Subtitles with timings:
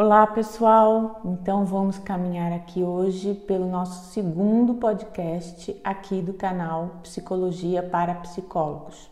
[0.00, 7.82] Olá pessoal, então vamos caminhar aqui hoje pelo nosso segundo podcast aqui do canal Psicologia
[7.82, 9.10] para Psicólogos.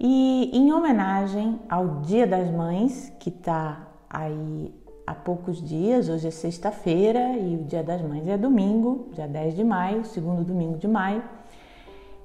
[0.00, 4.74] E em homenagem ao Dia das Mães, que está aí
[5.06, 9.56] há poucos dias, hoje é sexta-feira e o Dia das Mães é domingo, dia 10
[9.56, 11.22] de maio, segundo domingo de maio,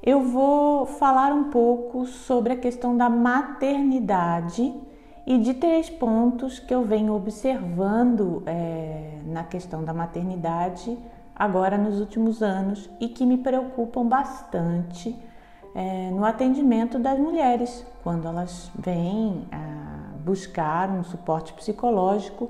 [0.02, 4.73] eu vou falar um pouco sobre a questão da maternidade
[5.27, 10.97] e de três pontos que eu venho observando é, na questão da maternidade
[11.35, 15.13] agora nos últimos anos e que me preocupam bastante
[15.75, 22.49] é, no atendimento das mulheres quando elas vêm a buscar um suporte psicológico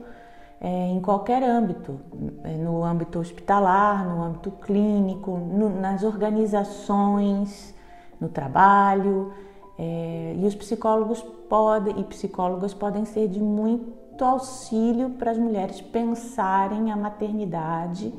[0.61, 1.99] é, em qualquer âmbito,
[2.43, 7.73] é, no âmbito hospitalar, no âmbito clínico, no, nas organizações,
[8.21, 9.33] no trabalho.
[9.77, 15.79] É, e os psicólogos podem e psicólogas podem ser de muito auxílio para as mulheres
[15.79, 18.11] pensarem a maternidade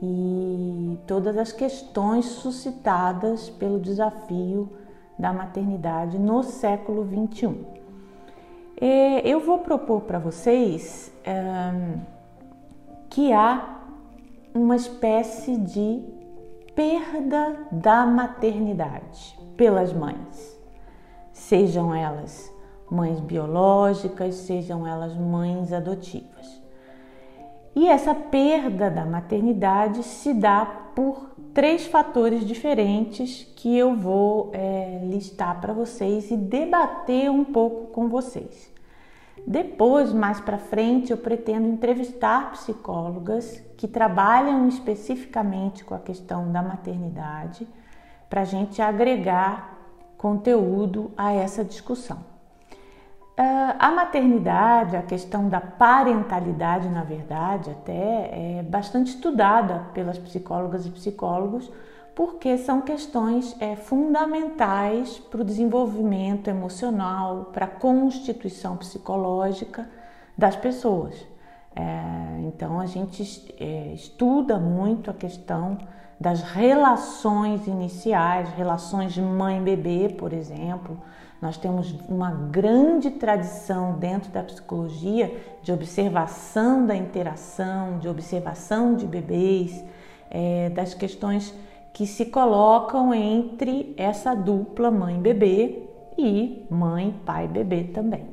[0.00, 4.70] e todas as questões suscitadas pelo desafio
[5.18, 7.64] da maternidade no século 21.
[8.80, 11.98] É, eu vou propor para vocês é,
[13.10, 13.80] que há
[14.54, 16.02] uma espécie de
[16.74, 20.51] perda da maternidade pelas mães
[21.52, 22.50] sejam elas
[22.90, 26.62] mães biológicas, sejam elas mães adotivas.
[27.76, 30.64] E essa perda da maternidade se dá
[30.94, 37.92] por três fatores diferentes que eu vou é, listar para vocês e debater um pouco
[37.92, 38.72] com vocês.
[39.46, 46.62] Depois, mais para frente, eu pretendo entrevistar psicólogas que trabalham especificamente com a questão da
[46.62, 47.68] maternidade
[48.30, 49.71] para a gente agregar
[50.22, 52.18] conteúdo a essa discussão.
[52.18, 60.86] Uh, a maternidade, a questão da parentalidade, na verdade, até é bastante estudada pelas psicólogas
[60.86, 61.72] e psicólogos,
[62.14, 69.88] porque são questões é, fundamentais para o desenvolvimento emocional, para a constituição psicológica
[70.38, 71.31] das pessoas.
[71.74, 75.78] É, então, a gente é, estuda muito a questão
[76.20, 80.96] das relações iniciais, relações mãe-bebê, por exemplo.
[81.40, 89.06] Nós temos uma grande tradição dentro da psicologia de observação da interação, de observação de
[89.06, 89.84] bebês,
[90.30, 91.52] é, das questões
[91.92, 98.31] que se colocam entre essa dupla mãe-bebê e mãe-pai-bebê também.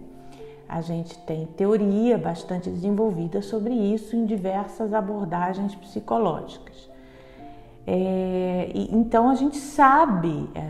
[0.70, 6.88] A gente tem teoria bastante desenvolvida sobre isso em diversas abordagens psicológicas.
[7.88, 10.62] É, então a gente sabe é,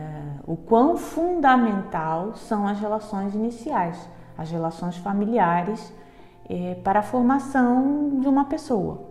[0.48, 5.94] o quão fundamental são as relações iniciais, as relações familiares
[6.50, 9.02] é, para a formação de uma pessoa.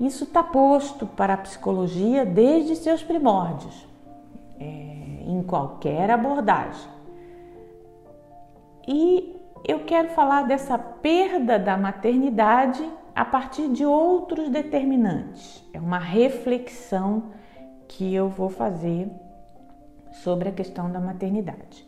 [0.00, 3.86] Isso está posto para a psicologia desde seus primórdios,
[4.58, 6.90] é, em qualquer abordagem.
[8.88, 9.35] E
[9.66, 15.64] eu quero falar dessa perda da maternidade a partir de outros determinantes.
[15.74, 17.32] É uma reflexão
[17.88, 19.10] que eu vou fazer
[20.12, 21.84] sobre a questão da maternidade.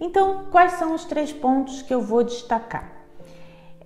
[0.00, 2.90] Então, quais são os três pontos que eu vou destacar?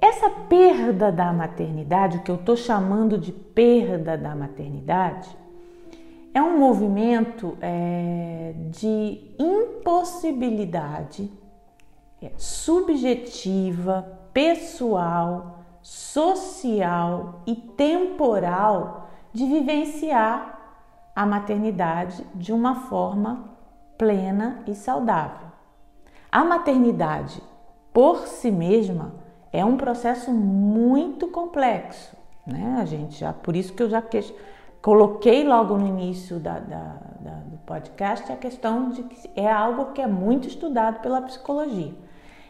[0.00, 5.28] Essa perda da maternidade, o que eu estou chamando de perda da maternidade,
[6.32, 11.30] é um movimento é, de impossibilidade
[12.22, 20.58] é, subjetiva, pessoal, social e temporal de vivenciar
[21.14, 23.50] a maternidade de uma forma
[23.98, 25.48] plena e saudável.
[26.32, 27.40] A maternidade,
[27.92, 29.14] por si mesma,
[29.52, 32.16] é um processo muito complexo,
[32.46, 32.78] né?
[32.80, 34.20] A gente já, por isso que eu já que,
[34.82, 39.92] coloquei logo no início da, da, da, do podcast a questão de que é algo
[39.92, 42.03] que é muito estudado pela psicologia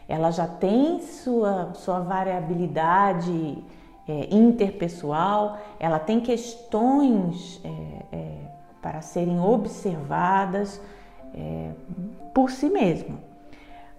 [0.07, 3.63] ela já tem sua, sua variabilidade
[4.07, 7.69] é, interpessoal, ela tem questões é,
[8.15, 8.37] é,
[8.81, 10.79] para serem observadas
[11.33, 11.71] é,
[12.33, 13.17] por si mesma.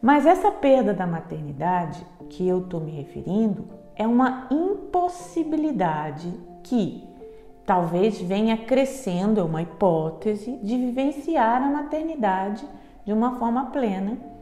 [0.00, 3.66] Mas essa perda da maternidade que eu estou me referindo
[3.96, 6.32] é uma impossibilidade
[6.62, 7.02] que
[7.64, 12.64] talvez venha crescendo, é uma hipótese, de vivenciar a maternidade
[13.04, 14.35] de uma forma plena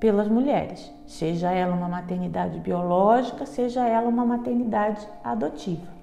[0.00, 5.98] pelas mulheres, seja ela uma maternidade biológica, seja ela uma maternidade adotiva.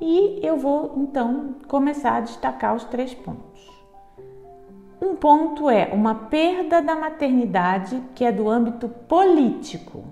[0.00, 3.54] E eu vou então começar a destacar os três pontos.
[5.00, 10.04] Um ponto é uma perda da maternidade que é do âmbito político.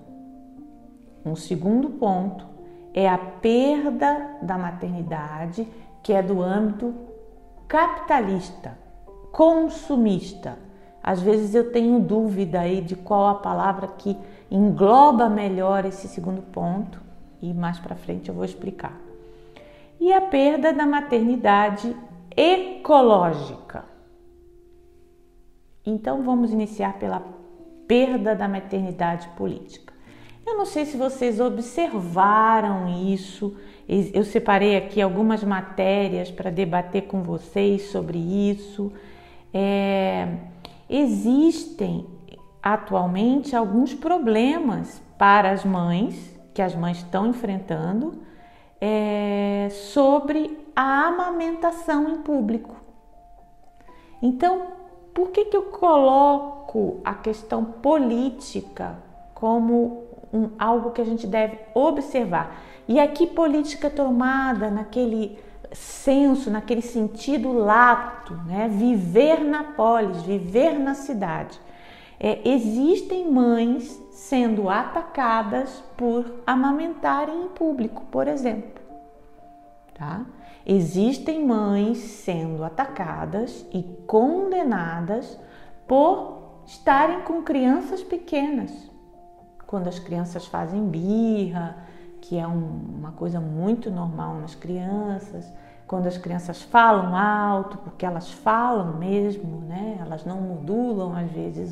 [1.25, 2.45] um segundo ponto
[2.93, 5.67] é a perda da maternidade,
[6.01, 6.93] que é do âmbito
[7.67, 8.77] capitalista,
[9.31, 10.59] consumista.
[11.03, 14.17] Às vezes eu tenho dúvida aí de qual a palavra que
[14.49, 17.01] engloba melhor esse segundo ponto
[17.41, 18.97] e mais para frente eu vou explicar.
[19.99, 21.93] E a perda da maternidade
[22.35, 23.83] ecológica.
[25.85, 27.21] Então vamos iniciar pela
[27.85, 29.93] perda da maternidade política.
[30.45, 33.55] Eu não sei se vocês observaram isso.
[33.87, 38.91] Eu separei aqui algumas matérias para debater com vocês sobre isso.
[39.53, 40.27] É,
[40.95, 42.05] existem
[42.61, 48.21] atualmente alguns problemas para as mães que as mães estão enfrentando
[48.79, 52.75] é, sobre a amamentação em público.
[54.21, 54.67] Então,
[55.15, 58.95] por que, que eu coloco a questão política
[59.33, 62.55] como um, algo que a gente deve observar?
[62.87, 65.39] E aqui, política tomada naquele
[65.73, 68.67] senso, naquele sentido lato, né?
[68.67, 71.59] viver na polis, viver na cidade.
[72.19, 78.81] É, existem mães sendo atacadas por amamentarem em público, por exemplo.
[79.93, 80.25] Tá?
[80.65, 85.37] Existem mães sendo atacadas e condenadas
[85.87, 88.71] por estarem com crianças pequenas.
[89.67, 91.77] Quando as crianças fazem birra,
[92.21, 95.51] que é um, uma coisa muito normal nas crianças,
[95.93, 99.99] quando as crianças falam alto, porque elas falam mesmo, né?
[100.01, 101.71] Elas não modulam às vezes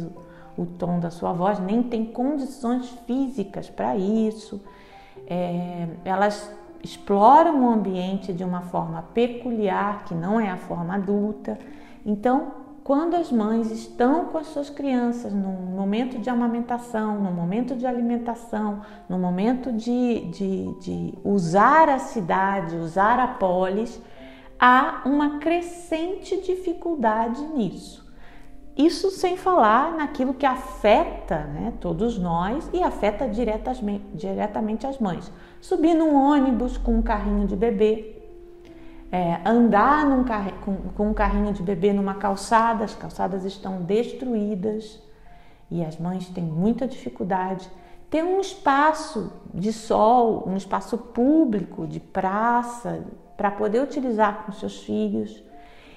[0.55, 4.61] o, o tom da sua voz, nem tem condições físicas para isso.
[5.25, 11.57] É, elas exploram o ambiente de uma forma peculiar, que não é a forma adulta.
[12.05, 12.51] Então,
[12.83, 17.87] quando as mães estão com as suas crianças no momento de amamentação, no momento de
[17.87, 23.99] alimentação, no momento de, de, de usar a cidade, usar a polis,
[24.61, 28.07] há uma crescente dificuldade nisso.
[28.77, 35.31] Isso sem falar naquilo que afeta né, todos nós e afeta diretamente, diretamente as mães.
[35.59, 38.21] Subir num ônibus com um carrinho de bebê,
[39.11, 40.05] é, andar
[40.63, 45.01] com, com um carrinho de bebê numa calçada, as calçadas estão destruídas
[45.69, 47.69] e as mães têm muita dificuldade.
[48.09, 53.03] Ter um espaço de sol, um espaço público, de praça,
[53.41, 55.43] para poder utilizar com seus filhos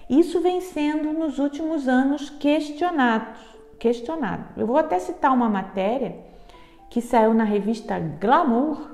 [0.08, 3.38] isso vem sendo nos últimos anos questionado.
[3.78, 4.44] questionado.
[4.56, 6.16] Eu vou até citar uma matéria
[6.88, 8.92] que saiu na revista Glamour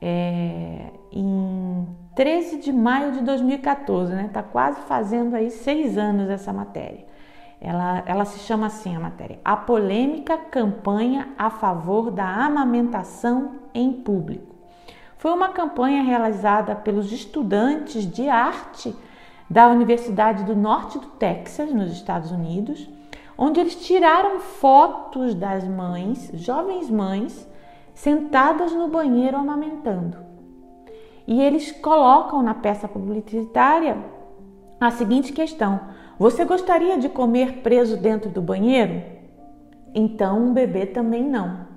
[0.00, 1.86] é, em
[2.16, 4.28] 13 de maio de 2014, né?
[4.32, 7.06] Tá quase fazendo aí seis anos essa matéria.
[7.60, 13.92] Ela, ela se chama assim a matéria: A polêmica campanha a favor da amamentação em
[13.92, 14.57] público.
[15.18, 18.94] Foi uma campanha realizada pelos estudantes de arte
[19.50, 22.88] da Universidade do Norte do Texas, nos Estados Unidos,
[23.36, 27.48] onde eles tiraram fotos das mães, jovens mães,
[27.92, 30.18] sentadas no banheiro amamentando.
[31.26, 33.98] E eles colocam na peça publicitária
[34.80, 35.80] a seguinte questão:
[36.16, 39.02] Você gostaria de comer preso dentro do banheiro?
[39.92, 41.67] Então um bebê também não.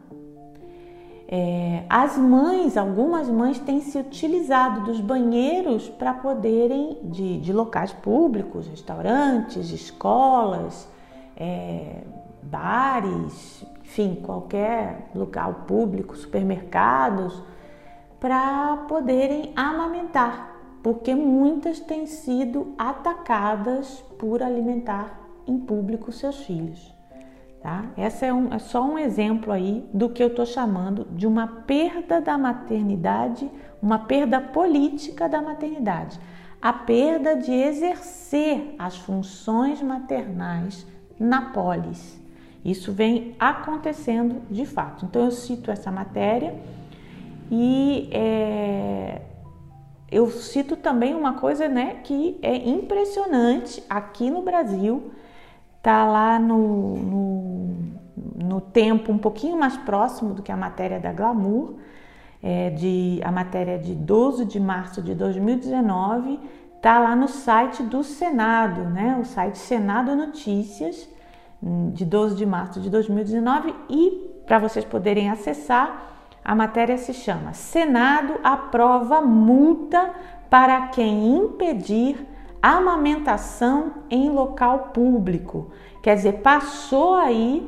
[1.34, 7.94] É, as mães, algumas mães têm se utilizado dos banheiros para poderem, de, de, locais
[7.94, 10.90] públicos, restaurantes, escolas,
[11.38, 12.02] é,
[12.44, 17.42] bares, enfim, qualquer local público, supermercados,
[18.20, 20.54] para poderem amamentar,
[20.84, 25.18] porque muitas têm sido atacadas por alimentar
[25.48, 26.94] em público seus filhos.
[27.62, 27.92] Tá?
[27.96, 31.46] Essa é, um, é só um exemplo aí do que eu estou chamando de uma
[31.46, 33.48] perda da maternidade,
[33.80, 36.20] uma perda política da maternidade,
[36.60, 40.88] a perda de exercer as funções maternais
[41.20, 42.20] na polis.
[42.66, 45.06] Isso vem acontecendo de fato.
[45.06, 46.56] Então eu cito essa matéria
[47.52, 49.22] e é,
[50.12, 55.12] eu cito também uma coisa né, que é impressionante aqui no Brasil
[55.82, 57.76] está lá no, no,
[58.36, 61.74] no, tempo um pouquinho mais próximo do que a matéria da Glamour,
[62.42, 66.40] é, de, a matéria de 12 de março de 2019,
[66.76, 69.18] está lá no site do Senado, né?
[69.20, 71.10] o site Senado Notícias,
[71.92, 76.10] de 12 de março de 2019, e para vocês poderem acessar,
[76.46, 80.12] a matéria se chama Senado aprova multa
[80.48, 82.28] para quem impedir
[82.62, 85.72] amamentação em local público.
[86.02, 87.68] Quer dizer, passou aí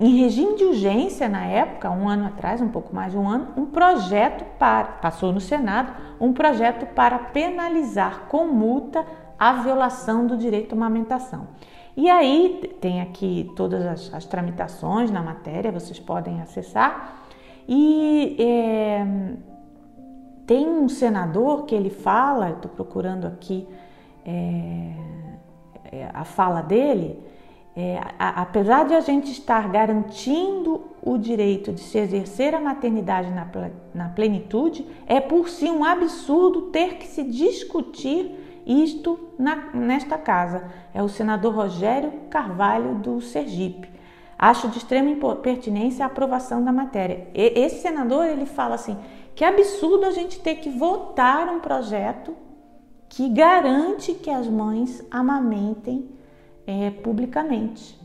[0.00, 3.48] em regime de urgência na época, um ano atrás, um pouco mais de um ano,
[3.56, 9.04] um projeto para, passou no Senado, um projeto para penalizar com multa
[9.38, 11.48] a violação do direito à amamentação.
[11.96, 17.22] E aí tem aqui todas as, as tramitações na matéria, vocês podem acessar.
[17.68, 19.06] E é,
[20.46, 23.66] tem um senador que ele fala, estou procurando aqui
[24.24, 24.92] é,
[25.92, 27.18] é, a fala dele,
[27.76, 33.30] é, a, apesar de a gente estar garantindo o direito de se exercer a maternidade
[33.30, 33.46] na,
[33.94, 40.64] na plenitude, é por si um absurdo ter que se discutir isto na, nesta casa.
[40.94, 43.88] É o senador Rogério Carvalho do Sergipe.
[44.38, 47.28] Acho de extrema pertinência a aprovação da matéria.
[47.34, 48.96] E, esse senador ele fala assim
[49.34, 52.36] que absurdo a gente ter que votar um projeto
[53.14, 56.10] que garante que as mães amamentem
[56.66, 57.96] é, publicamente.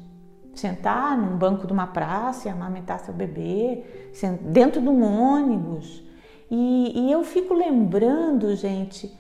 [0.54, 3.84] Sentar num banco de uma praça e amamentar seu bebê,
[4.42, 6.04] dentro de um ônibus.
[6.52, 9.12] E, e eu fico lembrando, gente,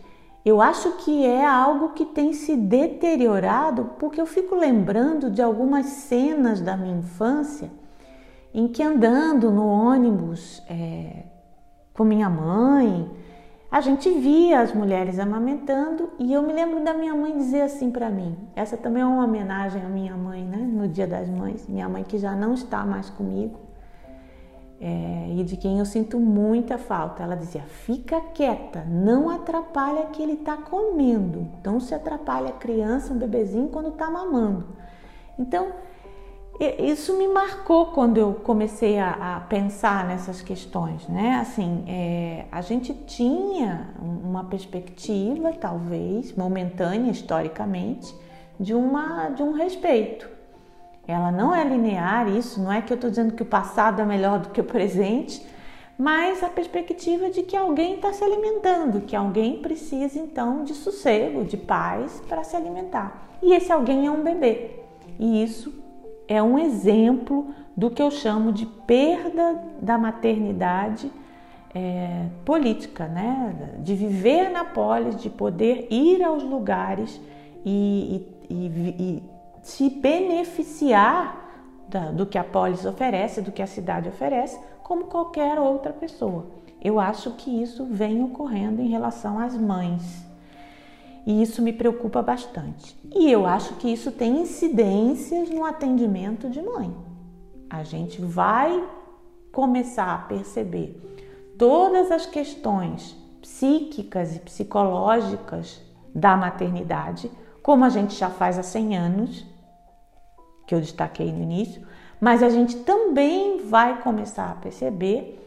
[0.45, 5.87] eu acho que é algo que tem se deteriorado porque eu fico lembrando de algumas
[5.87, 7.71] cenas da minha infância
[8.53, 11.23] em que andando no ônibus é,
[11.93, 13.09] com minha mãe,
[13.71, 17.91] a gente via as mulheres amamentando e eu me lembro da minha mãe dizer assim
[17.91, 18.35] para mim.
[18.55, 20.57] Essa também é uma homenagem à minha mãe, né?
[20.57, 23.69] No Dia das Mães, minha mãe que já não está mais comigo
[24.81, 27.21] é, e de quem eu sinto muita falta.
[27.21, 31.47] Ela dizia: fica quieta, não atrapalha que ele está comendo.
[31.59, 34.65] Então, se atrapalha a criança, um bebezinho, quando está mamando.
[35.37, 35.67] Então,
[36.59, 41.37] isso me marcou quando eu comecei a, a pensar nessas questões, né?
[41.41, 48.13] Assim, é, a gente tinha uma perspectiva, talvez momentânea, historicamente,
[48.59, 50.39] de, uma, de um respeito
[51.11, 54.05] ela não é linear, isso não é que eu estou dizendo que o passado é
[54.05, 55.43] melhor do que o presente,
[55.97, 61.43] mas a perspectiva de que alguém está se alimentando, que alguém precisa então de sossego,
[61.43, 63.27] de paz para se alimentar.
[63.41, 64.81] E esse alguém é um bebê.
[65.19, 65.73] E isso
[66.29, 71.11] é um exemplo do que eu chamo de perda da maternidade
[71.73, 73.75] é, política, né?
[73.79, 77.19] de viver na polis, de poder ir aos lugares
[77.65, 79.23] e, e, e,
[79.63, 81.49] se beneficiar
[81.87, 86.45] da, do que a polis oferece, do que a cidade oferece, como qualquer outra pessoa.
[86.79, 90.28] Eu acho que isso vem ocorrendo em relação às mães.
[91.29, 92.99] E isso me preocupa bastante.
[93.13, 96.91] E eu acho que isso tem incidências no atendimento de mãe.
[97.69, 98.83] A gente vai
[99.51, 100.99] começar a perceber
[101.55, 105.79] todas as questões psíquicas e psicológicas
[106.15, 107.29] da maternidade,
[107.61, 109.45] como a gente já faz há 100 anos,
[110.65, 111.85] que eu destaquei no início,
[112.19, 115.38] mas a gente também vai começar a perceber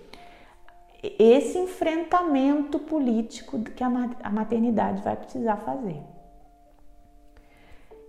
[1.03, 6.01] esse enfrentamento político que a maternidade vai precisar fazer.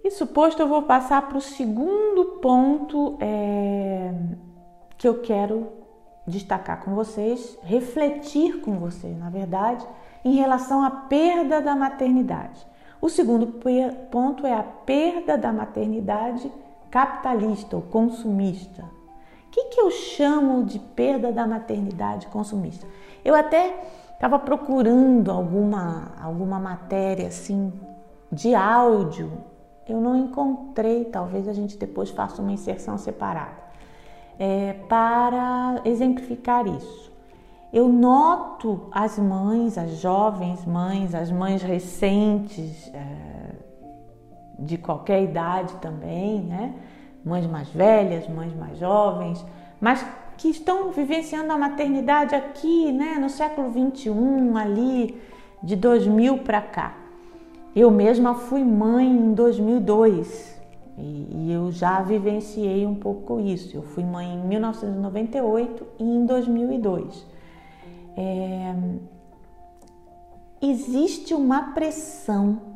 [0.04, 4.14] Isso posto, eu vou passar para o segundo ponto é,
[4.98, 5.72] que eu quero
[6.28, 9.86] destacar com vocês, refletir com vocês, na verdade,
[10.24, 12.66] em relação à perda da maternidade.
[13.02, 13.60] O segundo
[14.12, 16.52] ponto é a perda da maternidade
[16.92, 18.86] capitalista ou consumista.
[19.54, 22.88] Que, que eu chamo de perda da maternidade consumista?
[23.24, 27.72] Eu até estava procurando alguma, alguma matéria assim
[28.32, 29.32] de áudio,
[29.88, 33.62] eu não encontrei, talvez a gente depois faça uma inserção separada,
[34.40, 37.12] é, para exemplificar isso.
[37.72, 43.56] Eu noto as mães, as jovens mães, as mães recentes, é,
[44.58, 46.74] de qualquer idade também, né?
[47.24, 49.44] Mães mais velhas, mães mais jovens,
[49.80, 50.06] mas
[50.38, 55.22] que estão vivenciando a maternidade aqui, né, no século 21, ali
[55.62, 56.98] de 2000 para cá.
[57.76, 60.62] Eu mesma fui mãe em 2002
[60.98, 63.76] e, eu já vivenciei um pouco isso.
[63.76, 67.26] Eu fui mãe em 1998 e em 2002.
[68.16, 68.76] É,
[70.62, 72.73] existe uma pressão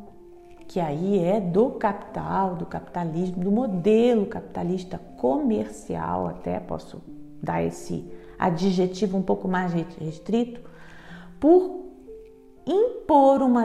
[0.68, 7.02] que aí é do capital, do capitalismo, do modelo capitalista comercial, até posso
[7.42, 8.04] dar esse
[8.38, 10.60] adjetivo um pouco mais restrito,
[11.40, 11.86] por
[12.66, 13.64] impor uma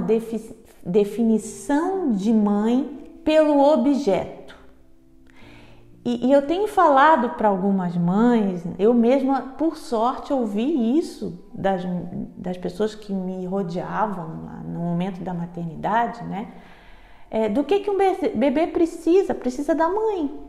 [0.86, 4.56] definição de mãe pelo objeto.
[6.06, 11.84] E, e eu tenho falado para algumas mães, eu mesma, por sorte, ouvi isso das,
[12.38, 14.28] das pessoas que me rodeavam
[14.66, 16.54] no momento da maternidade, né?
[17.34, 20.40] É, do que, que um bebê precisa, precisa da mãe.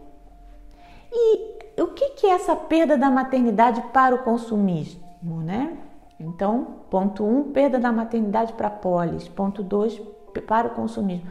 [1.11, 5.79] E o que, que é essa perda da maternidade para o consumismo, né?
[6.21, 9.27] Então, ponto 1, um, perda da maternidade para polis.
[9.27, 9.99] Ponto 2,
[10.47, 11.27] para o consumismo.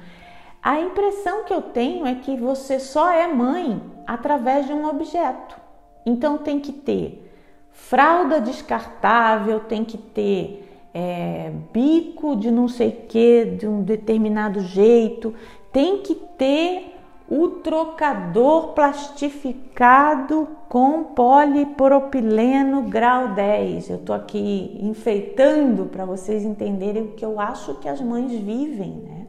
[0.62, 5.56] A impressão que eu tenho é que você só é mãe através de um objeto.
[6.04, 7.32] Então tem que ter
[7.72, 10.63] fralda descartável, tem que ter
[10.94, 15.34] é, bico de não sei que, de um determinado jeito,
[15.72, 16.94] tem que ter
[17.28, 23.90] o trocador plastificado com polipropileno grau 10.
[23.90, 28.92] Eu estou aqui enfeitando para vocês entenderem o que eu acho que as mães vivem,
[28.92, 29.23] né?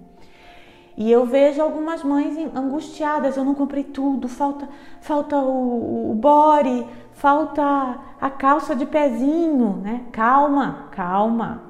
[0.97, 4.69] E eu vejo algumas mães angustiadas, eu não comprei tudo, falta,
[5.01, 10.05] falta o, o body, falta a calça de pezinho, né?
[10.13, 11.63] Calma, calma.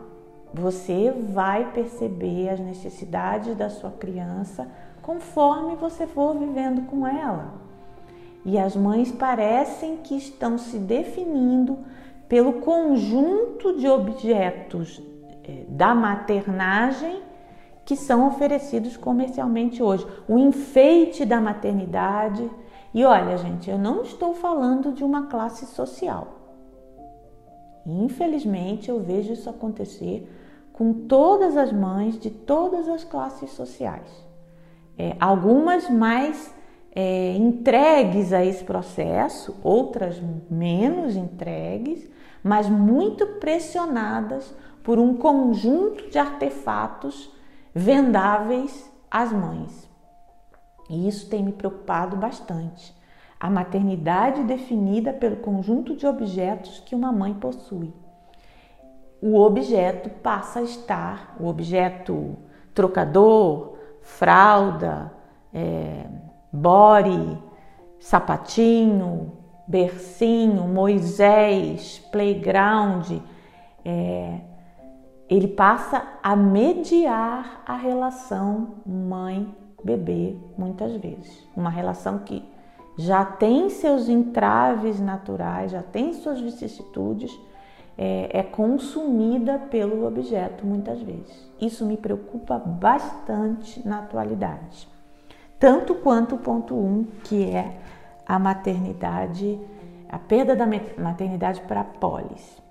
[0.52, 4.69] Você vai perceber as necessidades da sua criança
[5.00, 7.54] conforme você for vivendo com ela.
[8.45, 11.78] E as mães parecem que estão se definindo
[12.28, 15.02] pelo conjunto de objetos
[15.45, 17.23] eh, da maternagem
[17.84, 20.06] que são oferecidos comercialmente hoje.
[20.28, 22.50] O enfeite da maternidade.
[22.92, 26.40] E olha, gente, eu não estou falando de uma classe social.
[27.86, 30.30] Infelizmente, eu vejo isso acontecer
[30.72, 34.24] com todas as mães de todas as classes sociais
[34.98, 36.54] é, algumas mais
[36.94, 42.08] é, entregues a esse processo, outras menos entregues,
[42.42, 47.32] mas muito pressionadas por um conjunto de artefatos
[47.75, 49.90] vendáveis às mães.
[50.88, 52.95] E isso tem me preocupado bastante.
[53.40, 57.93] A maternidade definida pelo conjunto de objetos que uma mãe possui.
[59.21, 62.37] O objeto passa a estar, o objeto
[62.75, 65.12] trocador, fralda,
[65.52, 66.07] é,
[67.99, 69.33] sapatinho,
[69.66, 73.11] bercinho, Moisés, playground,
[73.85, 74.40] é,
[75.28, 81.47] ele passa a mediar a relação mãe-bebê muitas vezes.
[81.56, 82.45] Uma relação que
[82.97, 87.37] já tem seus entraves naturais, já tem suas vicissitudes,
[87.97, 91.50] é, é consumida pelo objeto muitas vezes.
[91.60, 94.89] Isso me preocupa bastante na atualidade.
[95.58, 97.78] Tanto quanto o ponto 1, um, que é
[98.26, 99.58] a maternidade,
[100.08, 100.67] a perda da
[100.99, 102.63] maternidade para a polis.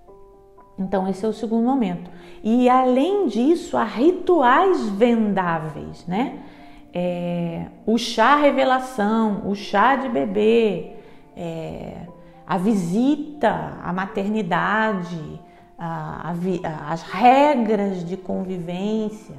[0.78, 2.10] Então, esse é o segundo momento.
[2.44, 6.40] E além disso, há rituais vendáveis, né?
[6.94, 10.94] É, o chá revelação, o chá de bebê,
[11.36, 12.08] é,
[12.46, 15.42] a visita à maternidade,
[15.78, 19.36] a, a, as regras de convivência,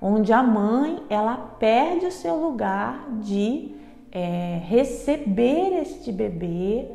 [0.00, 3.74] onde a mãe ela perde o seu lugar de
[4.12, 6.90] é, receber este bebê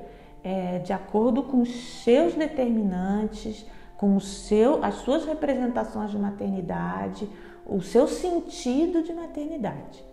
[0.45, 3.65] é, de acordo com os seus determinantes,
[3.97, 7.27] com o seu, as suas representações de maternidade,
[7.65, 10.05] o seu sentido de maternidade.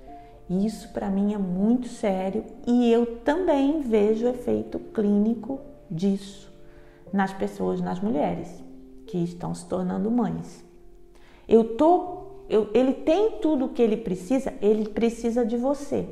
[0.49, 6.51] Isso para mim é muito sério e eu também vejo o efeito clínico disso
[7.13, 8.49] nas pessoas, nas mulheres
[9.07, 10.65] que estão se tornando mães.
[11.47, 16.09] Eu tô, eu, ele tem tudo o que ele precisa, ele precisa de você.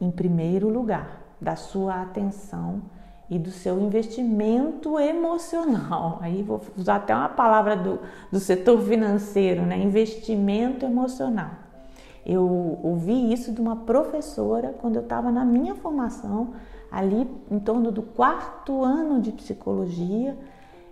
[0.00, 2.80] Em primeiro lugar, da sua atenção
[3.28, 6.18] e do seu investimento emocional.
[6.22, 8.00] Aí vou usar até uma palavra do,
[8.32, 9.78] do setor financeiro, né?
[9.78, 11.50] Investimento emocional.
[12.24, 16.54] Eu ouvi isso de uma professora quando eu estava na minha formação,
[16.90, 20.34] ali em torno do quarto ano de psicologia.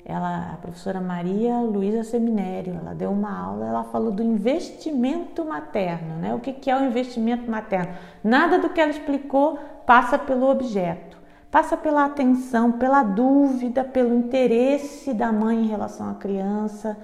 [0.05, 6.17] Ela, a professora Maria Luísa Seminério, ela deu uma aula, ela falou do investimento materno,
[6.17, 6.35] né?
[6.35, 7.95] O que, que é o investimento materno?
[8.23, 11.17] Nada do que ela explicou passa pelo objeto,
[11.51, 16.97] passa pela atenção, pela dúvida, pelo interesse da mãe em relação à criança,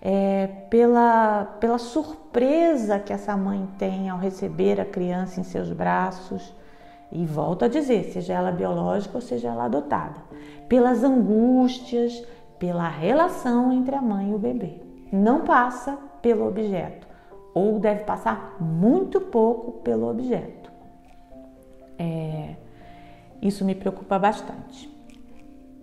[0.00, 6.52] é, pela, pela surpresa que essa mãe tem ao receber a criança em seus braços.
[7.12, 10.20] E volto a dizer, seja ela biológica ou seja ela adotada,
[10.66, 12.24] pelas angústias,
[12.58, 14.80] pela relação entre a mãe e o bebê.
[15.12, 17.06] Não passa pelo objeto,
[17.54, 20.61] ou deve passar muito pouco pelo objeto.
[21.98, 22.54] É,
[23.40, 24.90] isso me preocupa bastante.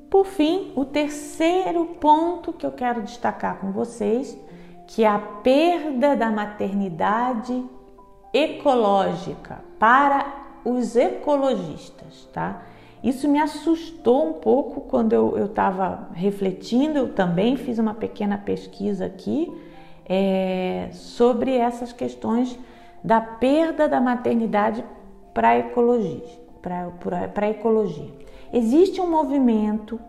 [0.10, 4.38] Por fim, o terceiro ponto que eu quero destacar com vocês,
[4.88, 7.63] que é a perda da maternidade
[8.34, 10.26] ecológica para
[10.65, 12.63] os ecologistas, tá?
[13.04, 16.98] Isso me assustou um pouco quando eu estava refletindo.
[16.98, 19.50] Eu também fiz uma pequena pesquisa aqui
[20.06, 22.60] é, sobre essas questões
[23.02, 24.84] da perda da maternidade
[25.39, 28.12] para a ecologia.
[28.52, 29.99] Existe um movimento,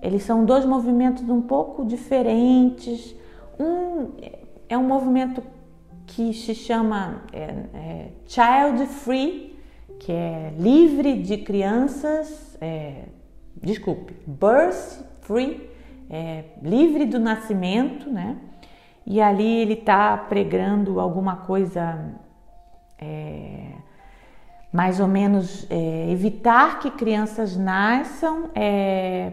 [0.00, 3.14] eles são dois movimentos um pouco diferentes.
[3.58, 4.12] Um
[4.68, 5.42] é um movimento
[6.06, 9.58] que se chama é, é, Child Free,
[9.98, 13.04] que é livre de crianças, é,
[13.62, 15.68] desculpe, Birth Free,
[16.08, 18.38] é, livre do nascimento, né?
[19.04, 22.14] E ali ele está pregando alguma coisa
[22.98, 23.79] é,
[24.72, 29.32] mais ou menos é, evitar que crianças nasçam, é,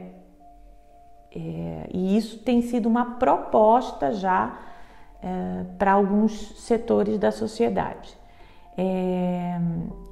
[1.31, 4.57] é e isso tem sido uma proposta já
[5.21, 8.17] é, para alguns setores da sociedade.
[8.79, 9.59] É,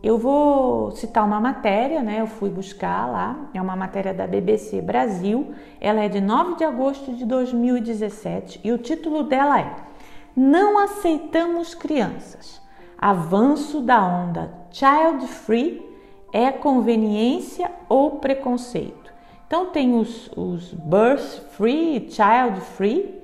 [0.02, 2.22] eu vou citar uma matéria, né?
[2.22, 6.64] Eu fui buscar lá, é uma matéria da BBC Brasil, ela é de 9 de
[6.64, 9.76] agosto de 2017 e o título dela é
[10.36, 12.60] Não aceitamos crianças.
[12.98, 15.82] Avanço da onda child free
[16.34, 19.14] é conveniência ou preconceito?
[19.48, 23.24] Então tem os, os birth free, child free,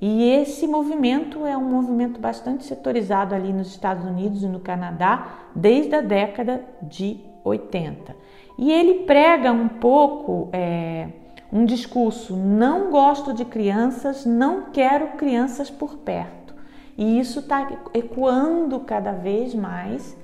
[0.00, 5.28] e esse movimento é um movimento bastante setorizado ali nos Estados Unidos e no Canadá
[5.54, 8.16] desde a década de 80.
[8.58, 11.08] E ele prega um pouco é,
[11.52, 16.54] um discurso: não gosto de crianças, não quero crianças por perto.
[16.96, 20.16] E isso está ecoando cada vez mais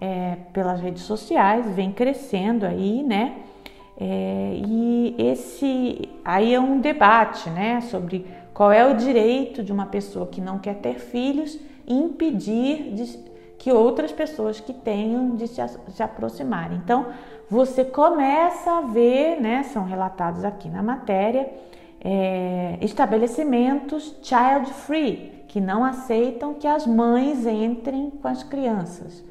[0.00, 3.36] é, pelas redes sociais, vem crescendo aí, né?
[3.98, 9.86] É, e esse aí é um debate, né, sobre qual é o direito de uma
[9.86, 13.18] pessoa que não quer ter filhos impedir de,
[13.58, 16.76] que outras pessoas que tenham de se, se aproximarem?
[16.76, 17.06] Então,
[17.48, 21.48] você começa a ver, né, são relatados aqui na matéria,
[22.04, 29.24] é, estabelecimentos child free, que não aceitam que as mães entrem com as crianças.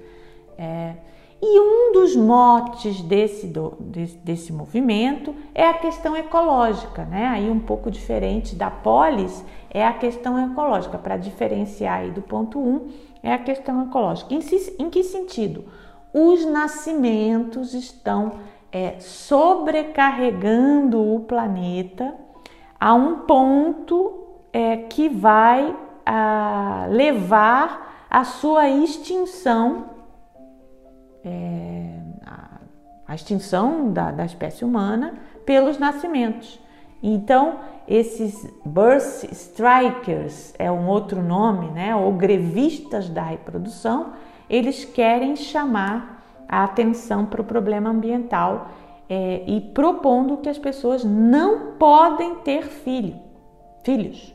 [0.58, 0.96] É,
[1.42, 7.28] e um dos motes desse, do, desse, desse, movimento é a questão ecológica, né?
[7.28, 10.98] Aí um pouco diferente da polis é a questão ecológica.
[10.98, 12.88] Para diferenciar aí do ponto 1, um,
[13.22, 14.34] é a questão ecológica.
[14.34, 14.40] Em,
[14.80, 15.66] em, que sentido?
[16.14, 18.36] Os nascimentos estão
[18.72, 22.16] é, sobrecarregando o planeta
[22.80, 29.95] a um ponto é, que vai a, levar à sua extinção
[31.26, 32.60] é, a,
[33.08, 36.60] a, extinção da, da espécie humana pelos nascimentos.
[37.02, 44.14] Então, esses birth strikers é um outro nome, né, ou grevistas da reprodução,
[44.50, 48.70] eles querem chamar a atenção para o problema ambiental
[49.10, 53.16] é, e propondo que as pessoas não podem ter filho,
[53.84, 54.34] filhos.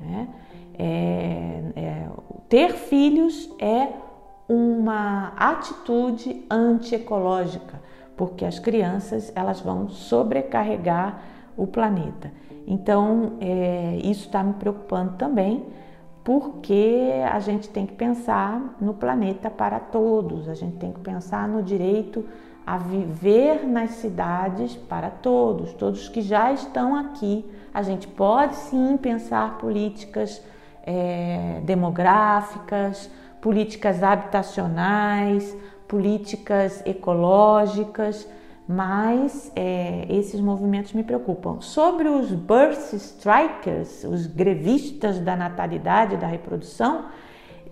[0.00, 0.28] Né?
[0.78, 2.08] É, é,
[2.48, 3.88] ter filhos é
[4.50, 7.80] uma atitude antiecológica,
[8.16, 11.22] porque as crianças elas vão sobrecarregar
[11.56, 12.32] o planeta.
[12.66, 15.64] Então, é, isso está me preocupando também,
[16.24, 21.46] porque a gente tem que pensar no planeta para todos, a gente tem que pensar
[21.46, 22.24] no direito
[22.66, 27.44] a viver nas cidades para todos, todos que já estão aqui.
[27.72, 30.42] A gente pode sim pensar políticas
[30.82, 33.08] é, demográficas,
[33.40, 35.56] políticas habitacionais,
[35.88, 38.28] políticas ecológicas,
[38.68, 41.60] mas é, esses movimentos me preocupam.
[41.60, 47.06] Sobre os birth strikers, os grevistas da natalidade da reprodução,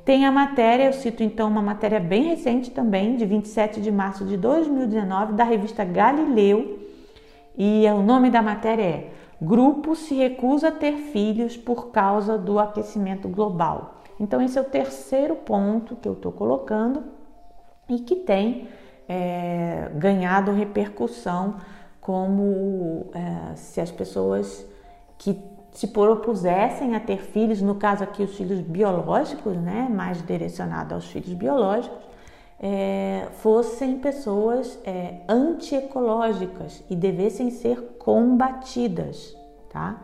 [0.04, 4.24] tem a matéria, eu cito então uma matéria bem recente também, de 27 de março
[4.24, 6.78] de 2019, da revista Galileu,
[7.56, 12.58] e o nome da matéria é Grupo se recusa a ter filhos por causa do
[12.58, 13.97] aquecimento global.
[14.20, 17.04] Então, esse é o terceiro ponto que eu estou colocando
[17.88, 18.68] e que tem
[19.08, 21.56] é, ganhado repercussão
[22.00, 24.66] como é, se as pessoas
[25.16, 25.38] que
[25.72, 31.06] se propusessem a ter filhos, no caso aqui os filhos biológicos, né, mais direcionado aos
[31.06, 31.98] filhos biológicos,
[32.60, 39.36] é, fossem pessoas é, antiecológicas e devessem ser combatidas,
[39.70, 40.02] tá?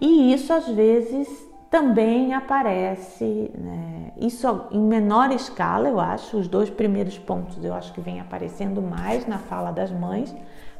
[0.00, 1.28] E isso às vezes
[1.70, 7.92] também aparece, né, isso em menor escala, eu acho, os dois primeiros pontos eu acho
[7.92, 10.34] que vem aparecendo mais na fala das mães,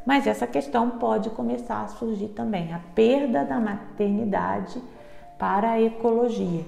[0.05, 4.81] mas essa questão pode começar a surgir também, a perda da maternidade
[5.37, 6.65] para a ecologia.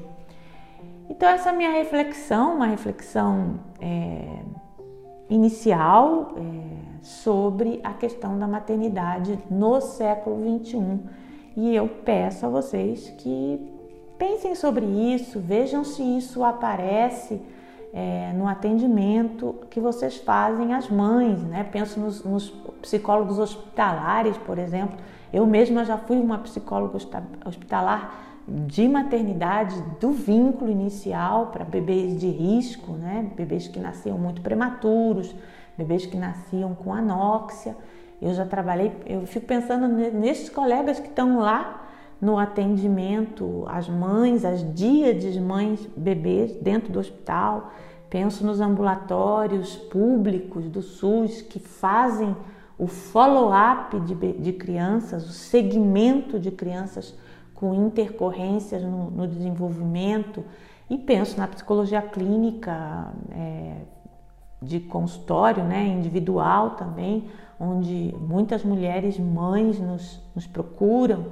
[1.09, 4.41] Então, essa minha reflexão, uma reflexão é,
[5.31, 11.01] inicial é, sobre a questão da maternidade no século 21.
[11.57, 13.78] E eu peço a vocês que
[14.19, 17.41] Pensem sobre isso, vejam se isso aparece
[17.95, 21.63] é, no atendimento que vocês fazem às mães, né?
[21.71, 22.51] Penso nos, nos
[22.83, 24.99] psicólogos hospitalares, por exemplo.
[25.33, 26.99] Eu mesma já fui uma psicóloga
[27.45, 33.31] hospitalar de maternidade, do vínculo inicial para bebês de risco, né?
[33.37, 35.35] Bebês que nasciam muito prematuros,
[35.77, 37.77] bebês que nasciam com anóxia.
[38.21, 41.88] Eu já trabalhei, eu fico pensando nesses colegas que estão lá
[42.21, 47.73] no atendimento às mães, às díades mães bebês dentro do hospital.
[48.11, 52.35] Penso nos ambulatórios públicos do SUS que fazem
[52.79, 57.15] o follow-up de, de, crianças, o segmento de crianças
[57.55, 60.45] com intercorrências no, no desenvolvimento.
[60.89, 63.77] E penso na psicologia clínica é,
[64.63, 67.29] de consultório, né, individual também,
[67.61, 71.27] onde muitas mulheres mães nos, nos procuram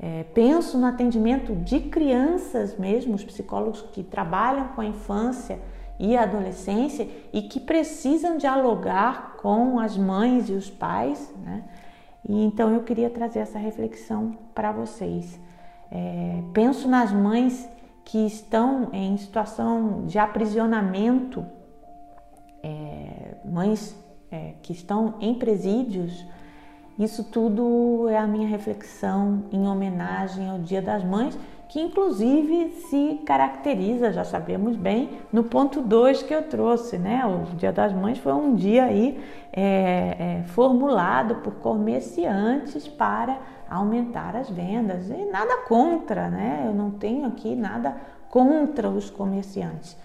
[0.00, 5.58] é, penso no atendimento de crianças mesmo, os psicólogos que trabalham com a infância
[5.98, 11.64] e a adolescência e que precisam dialogar com as mães e os pais, né?
[12.28, 15.40] E então eu queria trazer essa reflexão para vocês.
[15.90, 17.68] É, penso nas mães
[18.04, 21.44] que estão em situação de aprisionamento,
[22.62, 23.96] é, mães
[24.30, 26.24] é, que estão em presídios
[26.98, 33.20] isso tudo é a minha reflexão em homenagem ao Dia das Mães, que inclusive se
[33.24, 37.24] caracteriza, já sabemos bem, no ponto 2 que eu trouxe, né?
[37.24, 43.38] O Dia das Mães foi um dia aí é, é, formulado por comerciantes para
[43.70, 46.64] aumentar as vendas e nada contra, né?
[46.66, 47.94] Eu não tenho aqui nada
[48.28, 49.96] contra os comerciantes.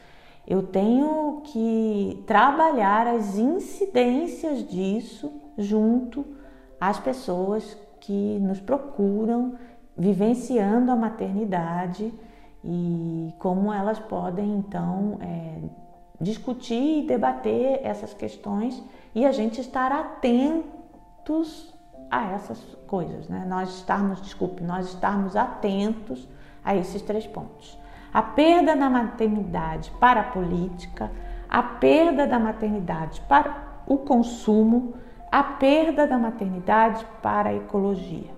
[0.45, 6.42] Eu tenho que trabalhar as incidências disso junto
[6.89, 9.55] as pessoas que nos procuram
[9.97, 12.13] vivenciando a maternidade
[12.63, 15.59] e como elas podem então é,
[16.19, 18.83] discutir e debater essas questões
[19.15, 21.73] e a gente estar atentos
[22.09, 23.45] a essas coisas, né?
[23.47, 26.27] Nós estarmos, desculpe, nós estarmos atentos
[26.63, 27.79] a esses três pontos.
[28.13, 31.11] A perda da maternidade para a política,
[31.49, 34.95] a perda da maternidade para o consumo
[35.33, 38.29] a perda da maternidade para a ecologia.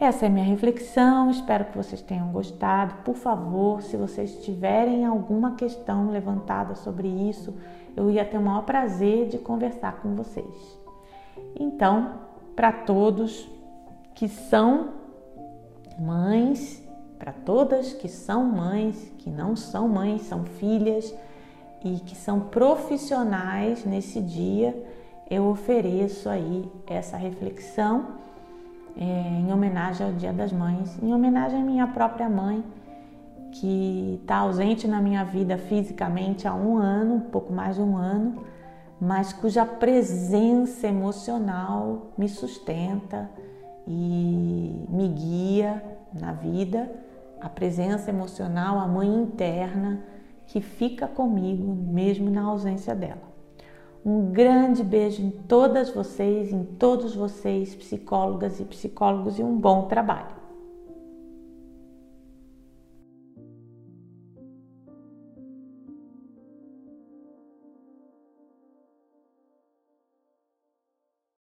[0.00, 2.94] Essa é minha reflexão, espero que vocês tenham gostado.
[3.04, 7.54] Por favor, se vocês tiverem alguma questão levantada sobre isso,
[7.94, 10.78] eu ia ter o maior prazer de conversar com vocês.
[11.54, 12.20] Então,
[12.54, 13.46] para todos
[14.14, 14.94] que são
[15.98, 16.82] mães,
[17.18, 21.14] para todas que são mães, que não são mães, são filhas
[21.84, 24.74] e que são profissionais nesse dia,
[25.30, 28.06] eu ofereço aí essa reflexão
[28.96, 32.64] é, em homenagem ao Dia das Mães, em homenagem à minha própria mãe,
[33.52, 37.96] que está ausente na minha vida fisicamente há um ano, um pouco mais de um
[37.96, 38.44] ano,
[39.00, 43.28] mas cuja presença emocional me sustenta
[43.86, 46.90] e me guia na vida,
[47.40, 50.00] a presença emocional, a mãe interna
[50.46, 53.35] que fica comigo mesmo na ausência dela.
[54.06, 59.88] Um grande beijo em todas vocês, em todos vocês, psicólogas e psicólogos, e um bom
[59.88, 60.35] trabalho.